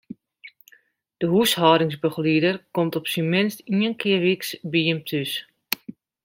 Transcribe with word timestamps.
De 1.17 1.27
húshâldingsbegelieder 1.31 2.55
komt 2.75 2.95
op 2.97 3.05
syn 3.11 3.29
minst 3.33 3.59
ien 3.73 3.95
kear 3.99 4.21
wyks 4.27 4.49
by 4.71 4.79
jin 4.87 5.01
thús. 5.07 5.31